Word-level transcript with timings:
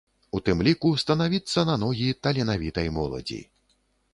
У 0.37 0.39
тым 0.45 0.63
ліку 0.67 0.93
станавіцца 1.03 1.65
на 1.71 1.75
ногі 1.83 2.09
таленавітай 2.29 2.87
моладзі. 2.97 3.39